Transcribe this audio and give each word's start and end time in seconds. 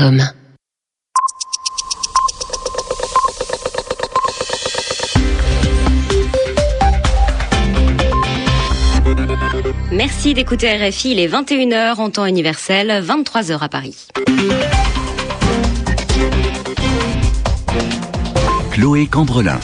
Homme. 0.00 0.22
Merci 9.92 10.34
d'écouter 10.34 10.76
RFI, 10.76 11.12
il 11.12 11.20
est 11.20 11.28
21h 11.28 12.00
en 12.00 12.10
temps 12.10 12.26
universel, 12.26 13.04
23h 13.04 13.60
à 13.60 13.68
Paris. 13.68 14.08
Chloé 18.72 19.06
Cambrelin. 19.06 19.60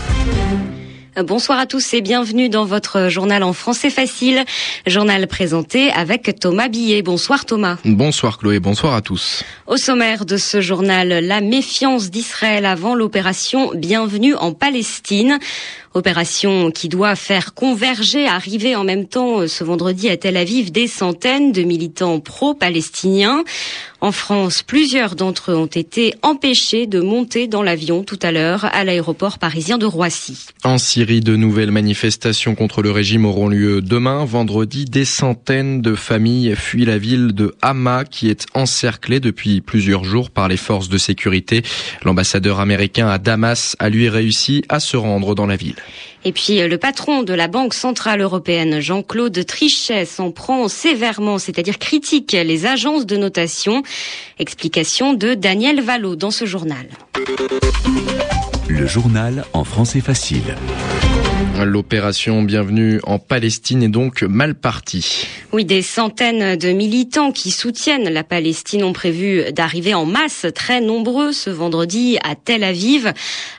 Bonsoir 1.16 1.58
à 1.58 1.66
tous 1.66 1.92
et 1.92 2.02
bienvenue 2.02 2.48
dans 2.48 2.64
votre 2.64 3.08
journal 3.08 3.42
en 3.42 3.52
français 3.52 3.90
facile, 3.90 4.44
journal 4.86 5.26
présenté 5.26 5.90
avec 5.90 6.38
Thomas 6.38 6.68
Billet. 6.68 7.02
Bonsoir 7.02 7.46
Thomas. 7.46 7.78
Bonsoir 7.84 8.38
Chloé, 8.38 8.60
bonsoir 8.60 8.94
à 8.94 9.02
tous. 9.02 9.42
Au 9.66 9.76
sommaire 9.76 10.24
de 10.24 10.36
ce 10.36 10.60
journal, 10.60 11.08
la 11.08 11.40
méfiance 11.40 12.10
d'Israël 12.10 12.64
avant 12.64 12.94
l'opération 12.94 13.72
Bienvenue 13.74 14.36
en 14.36 14.52
Palestine. 14.52 15.40
Opération 15.92 16.70
qui 16.70 16.88
doit 16.88 17.16
faire 17.16 17.52
converger, 17.52 18.26
arriver 18.26 18.76
en 18.76 18.84
même 18.84 19.06
temps 19.06 19.48
ce 19.48 19.64
vendredi 19.64 20.08
à 20.08 20.16
Tel 20.16 20.36
Aviv 20.36 20.70
des 20.70 20.86
centaines 20.86 21.50
de 21.50 21.62
militants 21.62 22.20
pro-palestiniens. 22.20 23.42
En 24.00 24.12
France, 24.12 24.62
plusieurs 24.62 25.14
d'entre 25.14 25.50
eux 25.50 25.56
ont 25.56 25.66
été 25.66 26.14
empêchés 26.22 26.86
de 26.86 27.00
monter 27.00 27.48
dans 27.48 27.62
l'avion 27.62 28.02
tout 28.02 28.18
à 28.22 28.32
l'heure 28.32 28.64
à 28.64 28.82
l'aéroport 28.84 29.38
parisien 29.38 29.76
de 29.76 29.84
Roissy. 29.84 30.46
En 30.64 30.78
Syrie, 30.78 31.20
de 31.20 31.36
nouvelles 31.36 31.70
manifestations 31.70 32.54
contre 32.54 32.80
le 32.80 32.92
régime 32.92 33.26
auront 33.26 33.48
lieu 33.48 33.82
demain, 33.82 34.24
vendredi. 34.24 34.86
Des 34.86 35.04
centaines 35.04 35.82
de 35.82 35.94
familles 35.94 36.54
fuient 36.56 36.86
la 36.86 36.98
ville 36.98 37.32
de 37.32 37.54
Hama 37.60 38.04
qui 38.04 38.30
est 38.30 38.46
encerclée 38.54 39.20
depuis 39.20 39.60
plusieurs 39.60 40.04
jours 40.04 40.30
par 40.30 40.48
les 40.48 40.56
forces 40.56 40.88
de 40.88 40.96
sécurité. 40.96 41.62
L'ambassadeur 42.02 42.60
américain 42.60 43.08
à 43.08 43.18
Damas 43.18 43.76
a 43.80 43.90
lui 43.90 44.08
réussi 44.08 44.62
à 44.68 44.80
se 44.80 44.96
rendre 44.96 45.34
dans 45.34 45.46
la 45.46 45.56
ville. 45.56 45.79
Et 46.24 46.32
puis 46.32 46.58
le 46.60 46.78
patron 46.78 47.22
de 47.22 47.32
la 47.32 47.48
Banque 47.48 47.74
centrale 47.74 48.20
européenne, 48.20 48.80
Jean-Claude 48.80 49.44
Trichet, 49.46 50.04
s'en 50.04 50.30
prend 50.30 50.68
sévèrement, 50.68 51.38
c'est-à-dire 51.38 51.78
critique 51.78 52.32
les 52.32 52.66
agences 52.66 53.06
de 53.06 53.16
notation. 53.16 53.82
Explication 54.38 55.14
de 55.14 55.34
Daniel 55.34 55.80
Vallot 55.80 56.16
dans 56.16 56.30
ce 56.30 56.44
journal. 56.44 56.86
Le 58.68 58.86
journal 58.86 59.44
en 59.52 59.64
français 59.64 60.00
facile. 60.00 60.54
L'opération 61.58 62.42
Bienvenue 62.42 63.00
en 63.02 63.18
Palestine 63.18 63.82
est 63.82 63.88
donc 63.88 64.22
mal 64.22 64.54
partie. 64.54 65.26
Oui, 65.52 65.64
des 65.64 65.82
centaines 65.82 66.56
de 66.56 66.70
militants 66.70 67.32
qui 67.32 67.50
soutiennent 67.50 68.08
la 68.08 68.24
Palestine 68.24 68.84
ont 68.84 68.92
prévu 68.92 69.52
d'arriver 69.52 69.92
en 69.92 70.06
masse, 70.06 70.46
très 70.54 70.80
nombreux, 70.80 71.32
ce 71.32 71.50
vendredi 71.50 72.18
à 72.22 72.34
Tel 72.34 72.64
Aviv, 72.64 73.12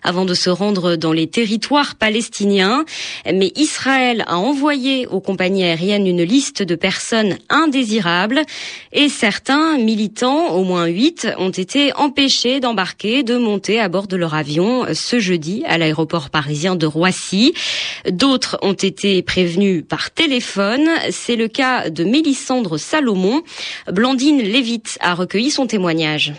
avant 0.03 0.25
de 0.25 0.33
se 0.33 0.49
rendre 0.49 0.95
dans 0.95 1.11
les 1.11 1.27
territoires 1.27 1.95
palestiniens. 1.95 2.85
Mais 3.25 3.51
Israël 3.55 4.23
a 4.27 4.37
envoyé 4.37 5.05
aux 5.05 5.19
compagnies 5.19 5.63
aériennes 5.63 6.07
une 6.07 6.23
liste 6.23 6.63
de 6.63 6.75
personnes 6.75 7.37
indésirables 7.49 8.41
et 8.93 9.09
certains 9.09 9.77
militants, 9.77 10.55
au 10.55 10.63
moins 10.63 10.87
huit, 10.87 11.27
ont 11.37 11.49
été 11.49 11.93
empêchés 11.95 12.59
d'embarquer, 12.61 13.21
de 13.21 13.37
monter 13.37 13.79
à 13.79 13.89
bord 13.89 14.07
de 14.07 14.15
leur 14.15 14.33
avion 14.33 14.85
ce 14.93 15.19
jeudi 15.19 15.63
à 15.67 15.77
l'aéroport 15.77 16.29
parisien 16.29 16.75
de 16.75 16.87
Roissy. 16.87 17.53
D'autres 18.09 18.57
ont 18.61 18.73
été 18.73 19.21
prévenus 19.21 19.83
par 19.87 20.11
téléphone. 20.11 20.87
C'est 21.09 21.35
le 21.35 21.47
cas 21.47 21.89
de 21.89 22.03
Mélissandre 22.03 22.77
Salomon. 22.77 23.41
Blandine 23.91 24.41
Lévite 24.41 24.97
a 25.01 25.13
recueilli 25.13 25.51
son 25.51 25.67
témoignage. 25.67 26.33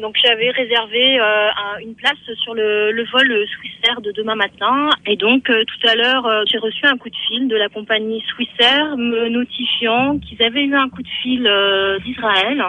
Donc 0.00 0.14
j'avais 0.22 0.50
réservé 0.50 1.18
euh, 1.18 1.48
une 1.82 1.94
place 1.94 2.18
sur 2.44 2.54
le, 2.54 3.04
vol 3.10 3.46
Swissair 3.48 4.00
de 4.00 4.12
demain 4.12 4.36
matin 4.36 4.90
et 5.06 5.16
donc 5.16 5.50
euh, 5.50 5.64
tout 5.64 5.88
à 5.88 5.96
l'heure 5.96 6.24
euh, 6.24 6.44
j'ai 6.46 6.58
reçu 6.58 6.86
un 6.86 6.96
coup 6.96 7.10
de 7.10 7.16
fil 7.26 7.48
de 7.48 7.56
la 7.56 7.68
compagnie 7.68 8.22
Swissair 8.28 8.96
me 8.96 9.28
notifiant 9.28 10.18
qu'ils 10.18 10.40
avaient 10.42 10.64
eu 10.64 10.74
un 10.74 10.88
coup 10.88 11.02
de 11.02 11.08
fil 11.22 11.50
d'Israël 12.04 12.62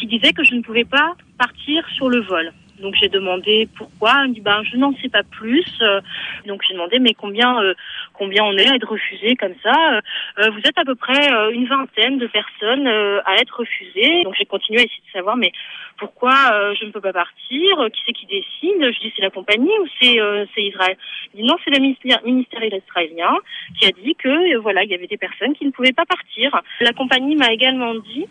qui 0.00 0.06
disait 0.06 0.32
que 0.32 0.44
je 0.44 0.54
ne 0.54 0.62
pouvais 0.62 0.84
pas 0.84 1.14
partir 1.38 1.86
sur 1.94 2.08
le 2.08 2.20
vol. 2.20 2.52
Donc 2.82 2.96
j'ai 3.00 3.08
demandé 3.08 3.68
pourquoi. 3.76 4.22
Il 4.24 4.30
me 4.30 4.34
dit 4.34 4.40
ben 4.40 4.62
je 4.70 4.76
n'en 4.76 4.94
sais 4.96 5.08
pas 5.08 5.22
plus. 5.22 5.64
Euh, 5.80 6.00
Donc 6.46 6.60
j'ai 6.66 6.74
demandé 6.74 6.98
mais 6.98 7.14
combien 7.14 7.62
euh, 7.62 7.74
combien 8.12 8.44
on 8.44 8.56
est 8.56 8.68
à 8.68 8.74
être 8.74 8.88
refusé 8.88 9.36
comme 9.36 9.54
ça? 9.62 10.00
Euh, 10.38 10.50
vous 10.50 10.58
êtes 10.58 10.76
à 10.76 10.84
peu 10.84 10.96
près 10.96 11.30
une 11.52 11.66
vingtaine 11.66 12.18
de 12.18 12.26
personnes 12.26 12.86
à 12.86 13.36
être 13.40 13.60
refusées. 13.60 14.24
Donc 14.24 14.34
j'ai 14.36 14.44
continué 14.44 14.80
à 14.80 14.84
essayer 14.84 15.02
de 15.06 15.12
savoir 15.12 15.36
mais 15.36 15.52
pourquoi 15.96 16.34
je 16.78 16.84
ne 16.84 16.90
peux 16.90 17.00
pas 17.00 17.12
partir? 17.12 17.68
Qui 17.92 18.02
c'est 18.04 18.12
qui 18.12 18.26
décide? 18.26 18.92
Je 18.92 19.00
dis 19.00 19.12
c'est 19.14 19.22
la 19.22 19.30
compagnie 19.30 19.70
ou 19.80 19.86
c'est 20.00 20.18
c'est 20.54 20.62
Israël? 20.62 20.96
Il 21.32 21.42
dit 21.42 21.46
non 21.46 21.56
c'est 21.64 21.70
le 21.70 21.80
ministère, 21.80 22.20
israélien 22.26 23.34
qui 23.78 23.86
a 23.86 23.92
dit 23.92 24.14
que 24.16 24.56
voilà 24.58 24.82
il 24.82 24.90
y 24.90 24.94
avait 24.94 25.06
des 25.06 25.16
personnes 25.16 25.54
qui 25.54 25.64
ne 25.64 25.70
pouvaient 25.70 25.92
pas 25.92 26.06
partir. 26.06 26.60
La 26.80 26.92
compagnie 26.92 27.36
m'a 27.36 27.52
également 27.52 27.94
dit 27.94 28.26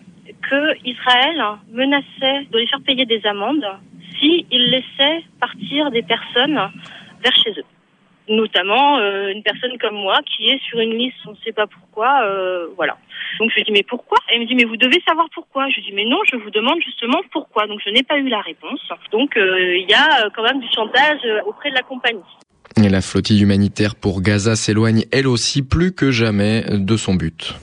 que 0.50 0.78
Israël 0.86 1.42
menaçait 1.72 2.46
de 2.52 2.58
les 2.58 2.68
faire 2.68 2.82
payer 2.86 3.06
des 3.06 3.26
amendes 3.26 3.66
si 4.20 4.46
ils 4.52 4.70
laissaient 4.70 5.24
partir 5.40 5.92
des 5.92 6.04
personnes 6.04 6.60
vers 7.24 7.36
chez 7.44 7.52
eux. 7.52 7.66
Notamment 8.30 9.00
euh, 9.00 9.30
une 9.30 9.44
personne 9.44 9.78
comme 9.80 9.96
moi 9.96 10.20
qui 10.26 10.50
est 10.50 10.62
sur 10.70 10.80
une 10.80 10.98
liste, 10.98 11.18
on 11.26 11.32
ne 11.32 11.38
sait 11.44 11.52
pas 11.52 11.68
pourquoi, 11.68 12.24
euh, 12.24 12.68
voilà. 12.78 12.98
Donc 13.40 13.50
je 13.50 13.56
lui 13.56 13.64
dis 13.64 13.72
mais 13.72 13.84
pourquoi? 13.84 14.20
Elle 14.30 14.42
me 14.42 14.46
dit 14.46 14.56
mais 14.56 14.64
vous 14.64 14.78
devez 14.78 15.02
savoir 15.08 15.28
pourquoi. 15.34 15.68
Je 15.70 15.76
lui 15.76 15.82
dis 15.82 15.94
mais 15.94 16.06
non, 16.06 16.20
je 16.32 16.38
vous 16.38 16.52
demande 16.52 16.80
justement 16.86 17.20
pourquoi. 17.32 17.68
Donc 17.68 17.82
je 17.86 17.90
n'ai 17.90 18.04
pas 18.04 18.18
eu 18.18 18.30
la 18.30 18.42
réponse. 18.42 18.80
Donc 19.12 19.36
euh, 19.38 19.76
il 19.76 19.90
y 19.90 19.94
a 19.94 20.30
quand 20.36 20.44
même 20.44 20.60
du 20.60 20.68
chantage 20.74 21.20
auprès 21.46 21.72
de 21.72 21.76
la 21.76 21.82
compagnie. 21.82 22.22
Et 22.82 22.90
la 22.90 23.02
flottille 23.02 23.42
humanitaire 23.42 23.96
pour 23.96 24.22
Gaza 24.22 24.56
s'éloigne 24.56 25.04
elle 25.12 25.28
aussi 25.28 25.62
plus 25.62 25.94
que 25.94 26.12
jamais 26.12 26.64
de 26.70 26.96
son 26.96 27.16
but. 27.16 27.56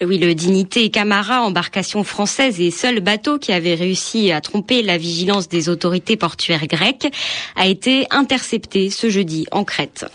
Oui, 0.00 0.18
le 0.18 0.32
Dignité 0.32 0.90
Camara, 0.90 1.42
embarcation 1.42 2.04
française 2.04 2.60
et 2.60 2.70
seul 2.70 3.00
bateau 3.00 3.36
qui 3.36 3.50
avait 3.50 3.74
réussi 3.74 4.30
à 4.30 4.40
tromper 4.40 4.80
la 4.82 4.96
vigilance 4.96 5.48
des 5.48 5.68
autorités 5.68 6.16
portuaires 6.16 6.68
grecques, 6.68 7.08
a 7.56 7.66
été 7.66 8.06
intercepté 8.10 8.90
ce 8.90 9.10
jeudi 9.10 9.46
en 9.50 9.64
Crète. 9.64 10.06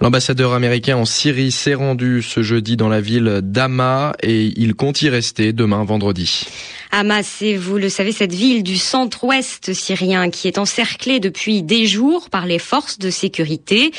L'ambassadeur 0.00 0.54
américain 0.54 0.96
en 0.96 1.04
Syrie 1.04 1.50
s'est 1.50 1.74
rendu 1.74 2.22
ce 2.22 2.42
jeudi 2.42 2.78
dans 2.78 2.88
la 2.88 3.02
ville 3.02 3.40
d'Hama 3.42 4.14
et 4.22 4.54
il 4.56 4.74
compte 4.74 5.02
y 5.02 5.10
rester 5.10 5.52
demain 5.52 5.84
vendredi. 5.84 6.46
Hamas, 6.98 7.26
c'est, 7.26 7.56
vous 7.56 7.76
le 7.76 7.90
savez, 7.90 8.10
cette 8.10 8.32
ville 8.32 8.62
du 8.62 8.78
centre-ouest 8.78 9.74
syrien 9.74 10.30
qui 10.30 10.48
est 10.48 10.56
encerclée 10.56 11.20
depuis 11.20 11.62
des 11.62 11.84
jours 11.84 12.30
par 12.30 12.46
les 12.46 12.58
forces 12.58 12.98
de 12.98 13.10
sécurité 13.10 13.90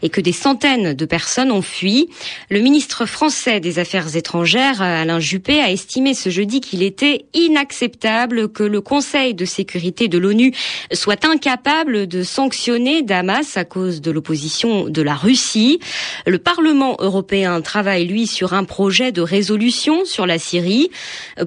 et 0.00 0.08
que 0.08 0.22
des 0.22 0.32
centaines 0.32 0.94
de 0.94 1.04
personnes 1.04 1.52
ont 1.52 1.60
fui. 1.60 2.08
Le 2.48 2.60
ministre 2.60 3.04
français 3.04 3.60
des 3.60 3.78
Affaires 3.78 4.16
étrangères, 4.16 4.80
Alain 4.80 5.20
Juppé, 5.20 5.60
a 5.60 5.70
estimé 5.70 6.14
ce 6.14 6.30
jeudi 6.30 6.62
qu'il 6.62 6.82
était 6.82 7.26
inacceptable 7.34 8.50
que 8.50 8.62
le 8.62 8.80
Conseil 8.80 9.34
de 9.34 9.44
sécurité 9.44 10.08
de 10.08 10.16
l'ONU 10.16 10.54
soit 10.90 11.26
incapable 11.26 12.06
de 12.06 12.22
sanctionner 12.22 13.02
Damas 13.02 13.58
à 13.58 13.66
cause 13.66 14.00
de 14.00 14.10
l'opposition 14.10 14.88
de 14.88 15.02
la 15.02 15.14
Russie. 15.14 15.80
Le 16.26 16.38
Parlement 16.38 16.96
européen 17.00 17.60
travaille, 17.60 18.06
lui, 18.06 18.26
sur 18.26 18.54
un 18.54 18.64
projet 18.64 19.12
de 19.12 19.20
résolution 19.20 20.06
sur 20.06 20.24
la 20.24 20.38
Syrie. 20.38 20.88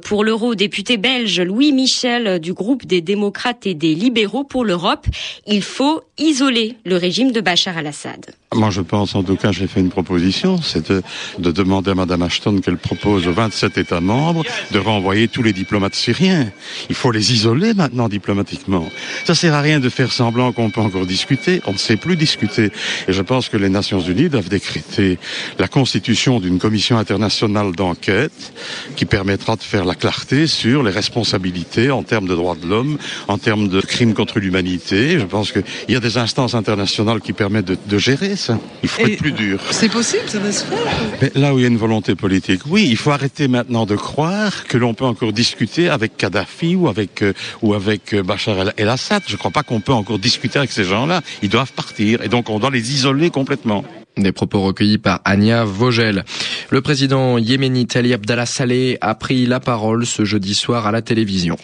Pour 0.03 0.23
l'eurodéputé 0.23 0.90
belge 0.97 1.41
Louis 1.41 1.71
Michel 1.71 2.39
du 2.39 2.53
groupe 2.53 2.85
des 2.85 3.01
démocrates 3.01 3.65
et 3.65 3.73
des 3.73 3.95
libéraux 3.95 4.43
pour 4.43 4.65
l'Europe, 4.65 5.07
il 5.47 5.61
faut 5.61 6.01
isoler 6.17 6.75
le 6.85 6.97
régime 6.97 7.31
de 7.31 7.41
Bachar 7.41 7.77
al-Assad. 7.77 8.33
Moi, 8.53 8.69
je 8.69 8.81
pense, 8.81 9.15
en 9.15 9.23
tout 9.23 9.37
cas, 9.37 9.53
j'ai 9.53 9.65
fait 9.65 9.79
une 9.79 9.89
proposition, 9.89 10.61
c'est 10.61 10.91
de, 10.91 11.01
de, 11.39 11.51
demander 11.51 11.91
à 11.91 11.95
Madame 11.95 12.21
Ashton 12.21 12.59
qu'elle 12.59 12.77
propose 12.77 13.25
aux 13.27 13.31
27 13.31 13.77
États 13.77 14.01
membres 14.01 14.43
de 14.71 14.79
renvoyer 14.79 15.29
tous 15.29 15.41
les 15.41 15.53
diplomates 15.53 15.95
syriens. 15.95 16.51
Il 16.89 16.95
faut 16.95 17.11
les 17.11 17.31
isoler 17.31 17.73
maintenant 17.73 18.09
diplomatiquement. 18.09 18.85
Ça 19.23 19.35
sert 19.35 19.53
à 19.53 19.61
rien 19.61 19.79
de 19.79 19.87
faire 19.87 20.11
semblant 20.11 20.51
qu'on 20.51 20.69
peut 20.69 20.81
encore 20.81 21.05
discuter. 21.05 21.61
On 21.65 21.73
ne 21.73 21.77
sait 21.77 21.95
plus 21.95 22.17
discuter. 22.17 22.71
Et 23.07 23.13
je 23.13 23.21
pense 23.21 23.47
que 23.47 23.55
les 23.55 23.69
Nations 23.69 24.01
Unies 24.01 24.29
doivent 24.29 24.49
décréter 24.49 25.17
la 25.57 25.69
constitution 25.69 26.39
d'une 26.39 26.59
commission 26.59 26.97
internationale 26.97 27.71
d'enquête 27.73 28.53
qui 28.97 29.05
permettra 29.05 29.55
de 29.55 29.63
faire 29.63 29.85
la 29.85 29.95
clarté 29.95 30.45
sur 30.45 30.70
les 30.83 30.91
responsabilités 30.91 31.91
en 31.91 32.03
termes 32.03 32.27
de 32.27 32.35
droits 32.35 32.55
de 32.55 32.65
l'homme, 32.67 32.97
en 33.27 33.37
termes 33.37 33.67
de 33.67 33.81
crimes 33.81 34.13
contre 34.13 34.39
l'humanité. 34.39 35.19
Je 35.19 35.25
pense 35.25 35.51
qu'il 35.51 35.63
y 35.89 35.95
a 35.95 35.99
des 35.99 36.17
instances 36.17 36.55
internationales 36.55 37.19
qui 37.21 37.33
permettent 37.33 37.65
de, 37.65 37.77
de 37.85 37.97
gérer 37.97 38.35
ça. 38.35 38.57
Il 38.83 38.89
faut 38.89 39.05
Et 39.05 39.13
être 39.13 39.19
plus 39.19 39.31
dur. 39.33 39.59
C'est 39.71 39.91
possible, 39.91 40.23
ça 40.27 40.39
va 40.39 40.51
se 40.51 40.63
faire 40.65 40.77
Mais 41.21 41.31
là 41.35 41.53
où 41.53 41.59
il 41.59 41.63
y 41.63 41.65
a 41.65 41.67
une 41.67 41.77
volonté 41.77 42.15
politique, 42.15 42.61
oui, 42.67 42.87
il 42.89 42.97
faut 42.97 43.11
arrêter 43.11 43.47
maintenant 43.47 43.85
de 43.85 43.95
croire 43.95 44.65
que 44.67 44.77
l'on 44.77 44.93
peut 44.93 45.05
encore 45.05 45.33
discuter 45.33 45.89
avec 45.89 46.15
Kadhafi 46.17 46.75
ou 46.75 46.87
avec 46.87 47.21
euh, 47.21 47.33
ou 47.61 47.73
avec 47.73 48.13
euh, 48.13 48.23
Bachar 48.23 48.57
el- 48.59 48.73
el-Assad. 48.77 49.23
Je 49.27 49.33
ne 49.33 49.37
crois 49.37 49.51
pas 49.51 49.63
qu'on 49.63 49.81
peut 49.81 49.93
encore 49.93 50.19
discuter 50.19 50.57
avec 50.59 50.71
ces 50.71 50.83
gens-là. 50.85 51.21
Ils 51.43 51.49
doivent 51.49 51.73
partir 51.73 52.21
et 52.23 52.29
donc 52.29 52.49
on 52.49 52.59
doit 52.59 52.69
les 52.71 52.93
isoler 52.93 53.29
complètement. 53.29 53.83
Des 54.17 54.33
propos 54.33 54.61
recueillis 54.61 54.97
par 54.97 55.21
Ania 55.23 55.63
Vogel. 55.63 56.25
Le 56.71 56.79
président 56.79 57.37
yéménite 57.37 57.97
Ali 57.97 58.13
Abdallah 58.13 58.45
Saleh 58.45 58.97
a 59.01 59.13
pris 59.13 59.45
la 59.45 59.59
parole 59.59 60.05
ce 60.05 60.23
jeudi 60.23 60.55
soir 60.55 60.87
à 60.87 60.93
la 60.93 61.01
télévision. 61.01 61.57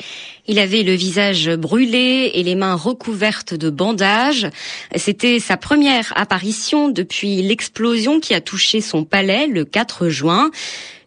Il 0.48 0.59
avait 0.59 0.83
le 0.83 0.92
visage 0.92 1.50
brûlé 1.50 2.31
et 2.33 2.44
les 2.44 2.56
mains 2.56 2.75
recouvertes 2.75 3.54
de 3.54 3.69
bandages. 3.69 4.50
C'était 4.98 5.39
sa 5.39 5.56
première 5.56 6.12
apparition 6.18 6.89
depuis 6.89 7.42
l'explosion 7.42 8.19
qui 8.19 8.33
a 8.33 8.42
touché 8.42 8.81
son 8.81 9.06
palais 9.06 9.48
le 9.48 9.63
4 9.63 10.09
juin. 10.09 10.51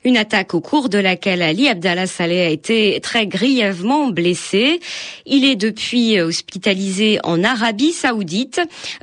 Une 0.02 0.16
attaque 0.16 0.54
au 0.54 0.60
cours 0.60 0.88
de 0.88 0.98
laquelle 0.98 1.42
Ali 1.42 1.68
Abdallah 1.68 2.06
Saleh 2.06 2.40
a 2.40 2.48
été 2.48 2.98
très 3.02 3.26
grièvement 3.26 4.08
blessé. 4.08 4.80
Il 5.26 5.44
est 5.44 5.56
depuis 5.56 6.18
hospitalisé 6.18 7.18
en 7.22 7.44
Arabie 7.44 7.92
Saoudite. 7.92 8.62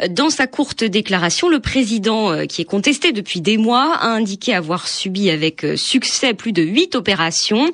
Dans 0.10 0.32
sa 0.32 0.48
courte 0.48 0.84
déclaration, 0.84 1.50
le 1.50 1.60
président, 1.60 2.32
euh, 2.32 2.46
qui 2.46 2.64
est 2.64 2.66
contesté 2.66 3.12
depuis 3.12 3.42
des 3.42 3.58
mois, 3.58 3.94
a 3.94 4.08
indiqué 4.08 4.56
avoir 4.56 4.88
subi 4.88 5.30
avec 5.30 5.64
euh, 5.64 5.76
succès 5.76 6.34
plus 6.34 6.52
de 6.52 6.64
huit 6.64 6.96
opérations. 6.96 7.70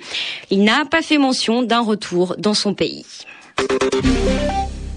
Il 0.50 0.66
n'a 0.66 0.84
pas 0.84 1.02
fait 1.02 1.18
mention 1.18 1.64
d'un 1.64 1.81
retour 1.81 2.36
dans 2.38 2.54
son 2.54 2.74
pays. 2.74 3.06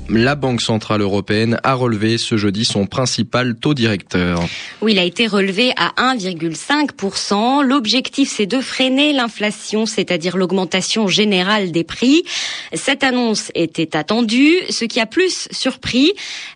La 0.08 0.36
Banque 0.36 0.60
Centrale 0.60 1.00
Européenne 1.00 1.58
a 1.64 1.74
relevé 1.74 2.16
ce 2.16 2.36
jeudi 2.36 2.64
son 2.64 2.86
principal 2.86 3.56
taux 3.56 3.74
directeur. 3.74 4.40
Oui, 4.80 4.92
il 4.92 4.98
a 5.00 5.04
été 5.04 5.26
relevé 5.26 5.72
à 5.76 6.14
1,5%. 6.14 7.64
L'objectif, 7.64 8.32
c'est 8.32 8.46
de 8.46 8.60
freiner 8.60 9.12
l'inflation, 9.12 9.84
c'est-à-dire 9.84 10.36
l'augmentation 10.36 11.08
générale 11.08 11.72
des 11.72 11.82
prix. 11.82 12.22
Cette 12.72 13.02
annonce 13.02 13.50
était 13.56 13.96
attendue. 13.96 14.54
Ce 14.70 14.84
qui 14.84 15.00
a 15.00 15.06
plus 15.06 15.48
surpris, 15.50 16.12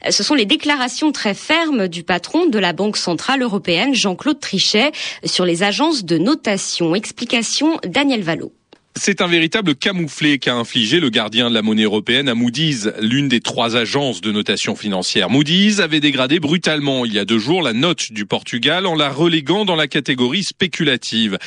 ce 0.08 0.22
sont 0.22 0.34
les 0.34 0.46
déclarations 0.46 1.10
très 1.10 1.34
fermes 1.34 1.88
du 1.88 2.04
patron 2.04 2.46
de 2.46 2.58
la 2.58 2.72
Banque 2.72 2.96
Centrale 2.96 3.42
Européenne, 3.42 3.94
Jean-Claude 3.94 4.38
Trichet, 4.38 4.92
sur 5.24 5.44
les 5.44 5.64
agences 5.64 6.04
de 6.04 6.18
notation. 6.18 6.94
Explication 6.94 7.78
Daniel 7.84 8.22
Vallot. 8.22 8.52
C'est 8.96 9.22
un 9.22 9.28
véritable 9.28 9.76
camouflet 9.76 10.38
qu'a 10.38 10.56
infligé 10.56 10.98
le 11.00 11.10
gardien 11.10 11.48
de 11.48 11.54
la 11.54 11.62
monnaie 11.62 11.84
européenne 11.84 12.28
à 12.28 12.34
Moody's, 12.34 12.90
l'une 13.00 13.28
des 13.28 13.40
trois 13.40 13.76
agences 13.76 14.20
de 14.20 14.32
notation 14.32 14.74
financière. 14.74 15.30
Moody's 15.30 15.78
avait 15.78 16.00
dégradé 16.00 16.40
brutalement 16.40 17.04
il 17.04 17.14
y 17.14 17.18
a 17.18 17.24
deux 17.24 17.38
jours 17.38 17.62
la 17.62 17.72
note 17.72 18.12
du 18.12 18.26
Portugal 18.26 18.86
en 18.86 18.96
la 18.96 19.08
reléguant 19.08 19.64
dans 19.64 19.76
la 19.76 19.86
catégorie 19.86 20.42
spéculative. 20.42 21.38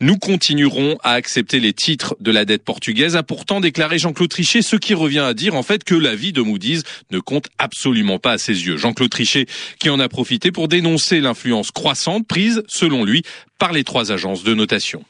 Nous 0.00 0.18
continuerons 0.18 0.98
à 1.02 1.12
accepter 1.12 1.58
les 1.58 1.72
titres 1.72 2.16
de 2.20 2.30
la 2.30 2.44
dette 2.44 2.64
portugaise, 2.64 3.16
a 3.16 3.22
pourtant 3.22 3.60
déclaré 3.60 3.98
Jean-Claude 3.98 4.30
Trichet, 4.30 4.62
ce 4.62 4.76
qui 4.76 4.94
revient 4.94 5.20
à 5.20 5.34
dire 5.34 5.54
en 5.54 5.62
fait 5.62 5.84
que 5.84 5.94
l'avis 5.94 6.32
de 6.32 6.42
Moody's 6.42 6.82
ne 7.10 7.18
compte 7.18 7.48
absolument 7.58 8.18
pas 8.18 8.32
à 8.32 8.38
ses 8.38 8.66
yeux. 8.66 8.76
Jean-Claude 8.76 9.10
Trichet 9.10 9.46
qui 9.78 9.88
en 9.90 10.00
a 10.00 10.08
profité 10.08 10.52
pour 10.52 10.68
dénoncer 10.68 11.20
l'influence 11.20 11.70
croissante 11.70 12.28
prise, 12.28 12.62
selon 12.68 13.04
lui, 13.04 13.22
par 13.58 13.72
les 13.72 13.84
trois 13.84 14.12
agences 14.12 14.44
de 14.44 14.54
notation. 14.54 15.02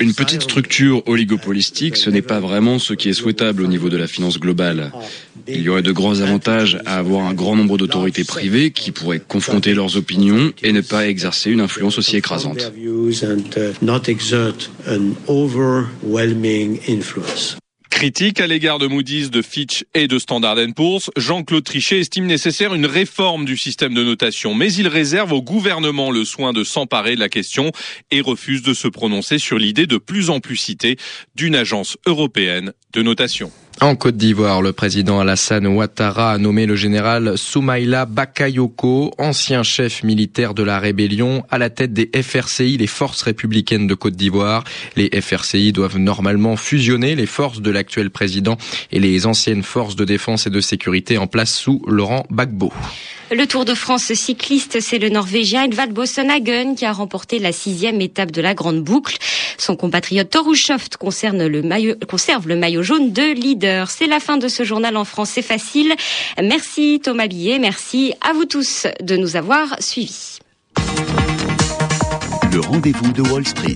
Une 0.00 0.14
petite 0.14 0.42
structure 0.42 1.02
oligopolistique, 1.06 1.96
ce 1.96 2.10
n'est 2.10 2.22
pas 2.22 2.40
vraiment 2.40 2.78
ce 2.78 2.92
qui 2.92 3.08
est 3.08 3.14
souhaitable 3.14 3.62
au 3.62 3.66
niveau 3.66 3.88
de 3.88 3.96
la 3.96 4.06
finance 4.06 4.38
globale. 4.38 4.92
Il 5.48 5.62
y 5.62 5.68
aurait 5.70 5.82
de 5.82 5.92
grands 5.92 6.20
avantages 6.20 6.78
à 6.84 6.98
avoir 6.98 7.26
un 7.26 7.32
grand 7.32 7.56
nombre 7.56 7.78
d'autorités 7.78 8.24
privées 8.24 8.70
qui 8.70 8.92
pourraient 8.92 9.20
confronter 9.20 9.72
leurs 9.74 9.96
opinions 9.96 10.52
et 10.62 10.72
ne 10.72 10.82
pas 10.82 11.08
exercer 11.08 11.50
une 11.50 11.60
influence 11.60 11.98
aussi 11.98 12.16
écrasante. 12.16 12.70
Critique 17.98 18.40
à 18.40 18.46
l'égard 18.46 18.78
de 18.78 18.86
Moody's, 18.86 19.28
de 19.28 19.42
Fitch 19.42 19.84
et 19.92 20.06
de 20.06 20.20
Standard 20.20 20.54
Poor's, 20.76 21.10
Jean-Claude 21.16 21.64
Trichet 21.64 21.98
estime 21.98 22.26
nécessaire 22.26 22.72
une 22.72 22.86
réforme 22.86 23.44
du 23.44 23.56
système 23.56 23.92
de 23.92 24.04
notation, 24.04 24.54
mais 24.54 24.72
il 24.72 24.86
réserve 24.86 25.32
au 25.32 25.42
gouvernement 25.42 26.12
le 26.12 26.24
soin 26.24 26.52
de 26.52 26.62
s'emparer 26.62 27.16
de 27.16 27.20
la 27.20 27.28
question 27.28 27.72
et 28.12 28.20
refuse 28.20 28.62
de 28.62 28.72
se 28.72 28.86
prononcer 28.86 29.38
sur 29.38 29.58
l'idée 29.58 29.88
de 29.88 29.96
plus 29.96 30.30
en 30.30 30.38
plus 30.38 30.54
citée 30.54 30.96
d'une 31.34 31.56
agence 31.56 31.96
européenne 32.06 32.72
de 32.92 33.02
notation. 33.02 33.50
En 33.80 33.94
Côte 33.94 34.16
d'Ivoire, 34.16 34.60
le 34.60 34.72
président 34.72 35.20
Alassane 35.20 35.68
Ouattara 35.68 36.32
a 36.32 36.38
nommé 36.38 36.66
le 36.66 36.74
général 36.74 37.38
Soumaïla 37.38 38.06
Bakayoko, 38.06 39.12
ancien 39.18 39.62
chef 39.62 40.02
militaire 40.02 40.52
de 40.52 40.64
la 40.64 40.80
rébellion, 40.80 41.44
à 41.48 41.58
la 41.58 41.70
tête 41.70 41.92
des 41.92 42.10
FRCI, 42.20 42.76
les 42.76 42.88
forces 42.88 43.22
républicaines 43.22 43.86
de 43.86 43.94
Côte 43.94 44.16
d'Ivoire. 44.16 44.64
Les 44.96 45.08
FRCI 45.20 45.72
doivent 45.72 45.98
normalement 45.98 46.56
fusionner 46.56 47.14
les 47.14 47.26
forces 47.26 47.60
de 47.60 47.70
l'actuel 47.70 48.10
président 48.10 48.56
et 48.90 48.98
les 48.98 49.26
anciennes 49.26 49.62
forces 49.62 49.94
de 49.94 50.04
défense 50.04 50.48
et 50.48 50.50
de 50.50 50.60
sécurité 50.60 51.16
en 51.16 51.28
place 51.28 51.54
sous 51.54 51.80
Laurent 51.86 52.26
Gbagbo. 52.32 52.72
Le 53.30 53.46
Tour 53.46 53.66
de 53.66 53.74
France 53.74 54.12
cycliste, 54.14 54.80
c'est 54.80 54.98
le 54.98 55.10
Norvégien 55.10 55.64
Edvald 55.64 55.92
Boasson 55.92 56.30
qui 56.74 56.86
a 56.86 56.92
remporté 56.92 57.38
la 57.38 57.52
sixième 57.52 58.00
étape 58.00 58.30
de 58.30 58.40
la 58.40 58.54
Grande 58.54 58.82
Boucle. 58.82 59.18
Son 59.58 59.76
compatriote 59.76 60.30
maillot, 61.62 61.94
conserve 62.08 62.48
le 62.48 62.56
maillot 62.56 62.82
jaune 62.82 63.12
de 63.12 63.34
leader. 63.34 63.90
C'est 63.90 64.06
la 64.06 64.20
fin 64.20 64.38
de 64.38 64.48
ce 64.48 64.62
journal 64.62 64.96
en 64.96 65.04
français 65.04 65.42
facile. 65.42 65.94
Merci 66.42 67.00
Thomas 67.02 67.26
Billet, 67.26 67.58
merci 67.58 68.14
à 68.22 68.32
vous 68.32 68.46
tous 68.46 68.86
de 69.02 69.16
nous 69.16 69.36
avoir 69.36 69.76
suivis. 69.80 70.38
Le 72.50 72.60
rendez-vous 72.60 73.12
de 73.12 73.22
Wall 73.22 73.46
Street. 73.46 73.74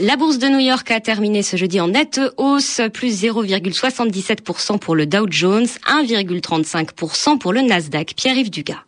La 0.00 0.16
bourse 0.16 0.38
de 0.38 0.46
New 0.46 0.60
York 0.60 0.88
a 0.92 1.00
terminé 1.00 1.42
ce 1.42 1.56
jeudi 1.56 1.80
en 1.80 1.88
nette 1.88 2.20
hausse, 2.36 2.80
plus 2.92 3.24
0,77% 3.24 4.78
pour 4.78 4.94
le 4.94 5.06
Dow 5.06 5.26
Jones, 5.28 5.66
1,35% 5.66 7.38
pour 7.38 7.52
le 7.52 7.62
Nasdaq. 7.62 8.14
Pierre-Yves 8.16 8.50
Dugas. 8.50 8.84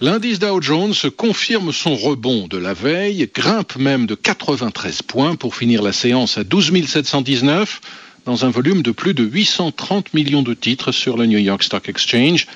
L'indice 0.00 0.38
Dow 0.38 0.62
Jones 0.62 0.94
confirme 1.16 1.70
son 1.70 1.94
rebond 1.94 2.46
de 2.48 2.56
la 2.56 2.72
veille, 2.72 3.28
grimpe 3.34 3.76
même 3.76 4.06
de 4.06 4.14
93 4.14 5.02
points 5.02 5.36
pour 5.36 5.54
finir 5.54 5.82
la 5.82 5.92
séance 5.92 6.38
à 6.38 6.44
12 6.44 6.86
719 6.86 7.80
dans 8.24 8.46
un 8.46 8.50
volume 8.50 8.82
de 8.82 8.90
plus 8.90 9.12
de 9.12 9.24
830 9.24 10.14
millions 10.14 10.42
de 10.42 10.54
titres 10.54 10.92
sur 10.92 11.18
le 11.18 11.26
New 11.26 11.38
York 11.38 11.62
Stock 11.62 11.88
Exchange. 11.90 12.46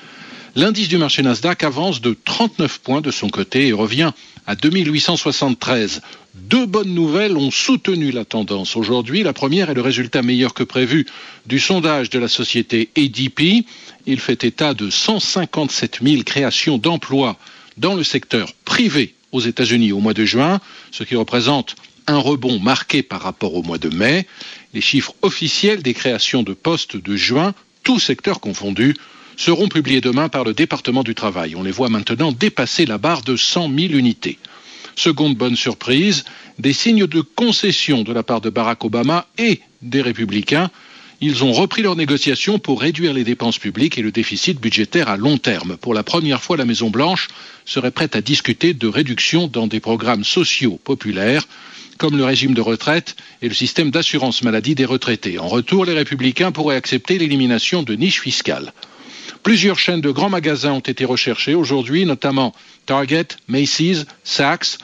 L'indice 0.59 0.89
du 0.89 0.97
marché 0.97 1.21
Nasdaq 1.21 1.63
avance 1.63 2.01
de 2.01 2.17
39 2.25 2.79
points 2.79 2.99
de 2.99 3.11
son 3.11 3.29
côté 3.29 3.67
et 3.67 3.71
revient 3.71 4.11
à 4.45 4.57
2873. 4.57 6.01
Deux 6.33 6.65
bonnes 6.65 6.93
nouvelles 6.93 7.37
ont 7.37 7.49
soutenu 7.49 8.11
la 8.11 8.25
tendance 8.25 8.75
aujourd'hui. 8.75 9.23
La 9.23 9.31
première 9.31 9.69
est 9.69 9.73
le 9.73 9.79
résultat 9.79 10.21
meilleur 10.21 10.53
que 10.53 10.63
prévu 10.63 11.05
du 11.45 11.59
sondage 11.59 12.09
de 12.09 12.19
la 12.19 12.27
société 12.27 12.89
ADP. 12.97 13.65
Il 14.05 14.19
fait 14.19 14.43
état 14.43 14.73
de 14.73 14.89
157 14.89 15.99
000 16.03 16.23
créations 16.23 16.77
d'emplois 16.77 17.37
dans 17.77 17.95
le 17.95 18.03
secteur 18.03 18.51
privé 18.65 19.15
aux 19.31 19.39
États-Unis 19.39 19.93
au 19.93 20.01
mois 20.01 20.13
de 20.13 20.25
juin, 20.25 20.59
ce 20.91 21.05
qui 21.05 21.15
représente 21.15 21.77
un 22.05 22.17
rebond 22.17 22.59
marqué 22.59 23.01
par 23.01 23.21
rapport 23.21 23.53
au 23.55 23.63
mois 23.63 23.77
de 23.77 23.95
mai. 23.95 24.27
Les 24.73 24.81
chiffres 24.81 25.13
officiels 25.21 25.83
des 25.83 25.93
créations 25.93 26.43
de 26.43 26.51
postes 26.51 26.97
de 26.97 27.15
juin, 27.15 27.53
tous 27.85 27.99
secteurs 27.99 28.41
confondus, 28.41 28.95
seront 29.39 29.69
publiés 29.69 30.01
demain 30.01 30.27
par 30.27 30.43
le 30.43 30.53
département 30.53 31.01
du 31.01 31.15
travail. 31.15 31.55
On 31.55 31.63
les 31.63 31.71
voit 31.71 31.87
maintenant 31.87 32.33
dépasser 32.33 32.85
la 32.85 32.97
barre 32.97 33.21
de 33.21 33.37
100 33.37 33.69
000 33.73 33.93
unités. 33.93 34.37
Seconde 34.97 35.37
bonne 35.37 35.55
surprise, 35.55 36.25
des 36.59 36.73
signes 36.73 37.07
de 37.07 37.21
concession 37.21 38.03
de 38.03 38.11
la 38.11 38.21
part 38.21 38.41
de 38.41 38.49
Barack 38.49 38.83
Obama 38.83 39.27
et 39.37 39.61
des 39.81 40.01
républicains. 40.01 40.69
Ils 41.21 41.45
ont 41.45 41.53
repris 41.53 41.81
leurs 41.81 41.95
négociations 41.95 42.59
pour 42.59 42.81
réduire 42.81 43.13
les 43.13 43.23
dépenses 43.23 43.59
publiques 43.59 43.97
et 43.97 44.01
le 44.01 44.11
déficit 44.11 44.59
budgétaire 44.59 45.07
à 45.07 45.15
long 45.15 45.37
terme. 45.37 45.77
Pour 45.77 45.93
la 45.93 46.03
première 46.03 46.43
fois, 46.43 46.57
la 46.57 46.65
Maison-Blanche 46.65 47.29
serait 47.63 47.91
prête 47.91 48.17
à 48.17 48.21
discuter 48.21 48.73
de 48.73 48.87
réduction 48.87 49.47
dans 49.47 49.67
des 49.67 49.79
programmes 49.79 50.25
sociaux 50.25 50.77
populaires 50.83 51.47
comme 51.97 52.17
le 52.17 52.23
régime 52.23 52.53
de 52.53 52.61
retraite 52.61 53.15
et 53.41 53.49
le 53.49 53.53
système 53.53 53.91
d'assurance 53.91 54.41
maladie 54.41 54.73
des 54.73 54.85
retraités. 54.85 55.37
En 55.37 55.47
retour, 55.47 55.85
les 55.85 55.93
républicains 55.93 56.51
pourraient 56.51 56.77
accepter 56.77 57.17
l'élimination 57.17 57.83
de 57.83 57.93
niches 57.93 58.21
fiscales. 58.21 58.73
Plusieurs 59.43 59.79
chaînes 59.79 60.01
de 60.01 60.11
grands 60.11 60.29
magasins 60.29 60.73
ont 60.73 60.79
été 60.79 61.05
recherchées 61.05 61.55
aujourd'hui, 61.55 62.05
notamment 62.05 62.53
Target, 62.85 63.27
Macy's, 63.47 64.05
Saks. 64.23 64.77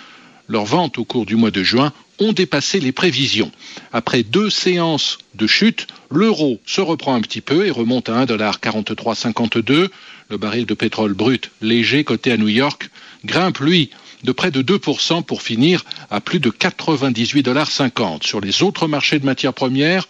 Leurs 0.47 0.65
ventes 0.65 0.97
au 0.97 1.05
cours 1.05 1.25
du 1.25 1.35
mois 1.35 1.51
de 1.51 1.63
juin 1.63 1.91
ont 2.19 2.33
dépassé 2.33 2.79
les 2.79 2.91
prévisions. 2.91 3.51
Après 3.91 4.24
deux 4.24 4.50
séances 4.50 5.17
de 5.33 5.47
chute, 5.47 5.88
l'euro 6.09 6.59
se 6.65 6.81
reprend 6.81 7.15
un 7.15 7.21
petit 7.21 7.41
peu 7.41 7.65
et 7.65 7.71
remonte 7.71 8.09
à 8.09 8.25
1,4352. 8.25 9.89
Le 10.29 10.38
baril 10.38 10.65
de 10.65 10.74
pétrole 10.74 11.13
brut 11.13 11.51
léger 11.62 12.03
coté 12.03 12.31
à 12.31 12.38
New 12.38 12.47
York 12.47 12.89
grimpe, 13.25 13.59
lui, 13.59 13.89
de 14.24 14.31
près 14.31 14.51
de 14.51 14.62
2% 14.62 15.24
pour 15.24 15.41
finir 15.41 15.83
à 16.09 16.21
plus 16.21 16.39
de 16.39 16.50
98,50 16.50 18.25
Sur 18.25 18.39
les 18.41 18.63
autres 18.63 18.88
marchés 18.88 19.19
de 19.19 19.25
matières 19.25 19.53
premières, 19.53 20.07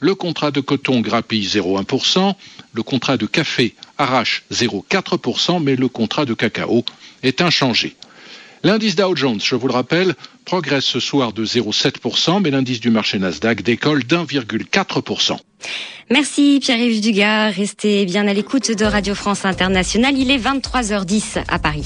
le 0.00 0.14
contrat 0.14 0.50
de 0.50 0.60
coton 0.60 1.00
grappille 1.00 1.46
0,1%, 1.46 2.34
le 2.72 2.82
contrat 2.82 3.16
de 3.16 3.26
café 3.26 3.74
arrache 3.98 4.44
0,4%, 4.52 5.62
mais 5.62 5.76
le 5.76 5.88
contrat 5.88 6.24
de 6.24 6.34
cacao 6.34 6.84
est 7.22 7.40
inchangé. 7.40 7.96
L'indice 8.62 8.94
Dow 8.94 9.16
Jones, 9.16 9.40
je 9.42 9.54
vous 9.54 9.68
le 9.68 9.72
rappelle, 9.72 10.14
progresse 10.44 10.84
ce 10.84 11.00
soir 11.00 11.32
de 11.32 11.46
0,7%, 11.46 12.42
mais 12.42 12.50
l'indice 12.50 12.80
du 12.80 12.90
marché 12.90 13.18
Nasdaq 13.18 13.62
décolle 13.62 14.04
d'1,4%. 14.04 15.38
Merci 16.10 16.58
Pierre-Yves 16.60 17.00
Dugas. 17.00 17.50
Restez 17.50 18.04
bien 18.04 18.26
à 18.26 18.34
l'écoute 18.34 18.70
de 18.76 18.84
Radio 18.84 19.14
France 19.14 19.44
Internationale. 19.44 20.18
Il 20.18 20.30
est 20.30 20.38
23h10 20.38 21.44
à 21.48 21.58
Paris. 21.58 21.84